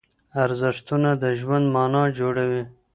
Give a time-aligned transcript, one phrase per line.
[0.43, 2.63] ارزښتونه د ژوند مانا جوړوي.